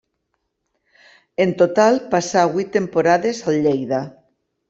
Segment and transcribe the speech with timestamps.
[1.45, 4.01] En total passà vuit temporades al Lleida.